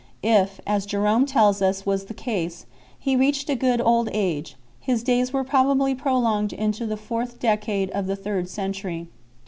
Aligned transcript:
If, 0.23 0.59
as 0.65 0.87
Jerome 0.87 1.27
2 1.27 1.31
tells 1.31 1.61
us 1.61 1.85
was 1.85 2.05
the 2.05 2.15
case, 2.15 2.65
he 2.97 3.15
reached 3.15 3.51
a 3.51 3.55
good 3.55 3.79
old 3.79 4.09
age, 4.13 4.55
his 4.79 5.03
days 5.03 5.31
were 5.31 5.43
probably 5.43 5.93
prolonged 5.93 6.53
into 6.53 6.87
the 6.87 6.97
fourth 6.97 7.39
decade 7.39 7.91
of 7.91 8.07
the 8.07 8.15
third 8.15 8.49
century. 8.49 9.05